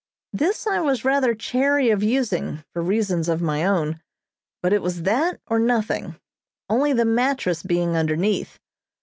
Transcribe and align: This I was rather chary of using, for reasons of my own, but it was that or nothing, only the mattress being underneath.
This 0.33 0.65
I 0.65 0.79
was 0.79 1.05
rather 1.05 1.35
chary 1.35 1.91
of 1.91 2.01
using, 2.01 2.63
for 2.73 2.81
reasons 2.81 3.29
of 3.29 3.39
my 3.39 3.63
own, 3.63 4.01
but 4.63 4.73
it 4.73 4.81
was 4.81 5.03
that 5.03 5.39
or 5.45 5.59
nothing, 5.59 6.15
only 6.67 6.91
the 6.91 7.05
mattress 7.05 7.61
being 7.61 7.95
underneath. 7.95 8.57